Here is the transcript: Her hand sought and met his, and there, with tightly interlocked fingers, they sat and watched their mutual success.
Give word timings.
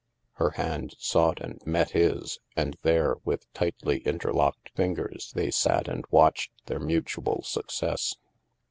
Her 0.37 0.49
hand 0.57 0.95
sought 0.97 1.39
and 1.41 1.61
met 1.63 1.91
his, 1.91 2.39
and 2.55 2.75
there, 2.81 3.17
with 3.23 3.53
tightly 3.53 3.99
interlocked 3.99 4.71
fingers, 4.73 5.31
they 5.35 5.51
sat 5.51 5.87
and 5.87 6.05
watched 6.09 6.51
their 6.65 6.79
mutual 6.79 7.43
success. 7.43 8.15